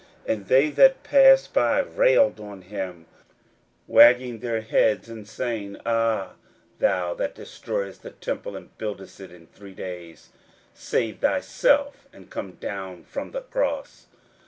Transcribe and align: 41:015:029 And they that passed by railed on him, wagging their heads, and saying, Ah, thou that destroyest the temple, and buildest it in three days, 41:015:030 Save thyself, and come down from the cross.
41:015:029 0.25 0.33
And 0.35 0.47
they 0.47 0.69
that 0.71 1.03
passed 1.03 1.53
by 1.53 1.79
railed 1.81 2.39
on 2.39 2.63
him, 2.63 3.05
wagging 3.85 4.39
their 4.39 4.61
heads, 4.61 5.07
and 5.09 5.27
saying, 5.27 5.77
Ah, 5.85 6.33
thou 6.79 7.13
that 7.13 7.35
destroyest 7.35 8.01
the 8.01 8.09
temple, 8.09 8.55
and 8.55 8.75
buildest 8.79 9.19
it 9.19 9.31
in 9.31 9.45
three 9.45 9.75
days, 9.75 10.29
41:015:030 10.73 10.79
Save 10.79 11.19
thyself, 11.19 12.07
and 12.11 12.31
come 12.31 12.53
down 12.53 13.03
from 13.03 13.29
the 13.29 13.41
cross. 13.41 14.07